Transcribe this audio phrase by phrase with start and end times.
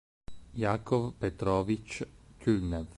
[0.53, 2.01] Jakov Petrovič
[2.41, 2.87] Kul'nev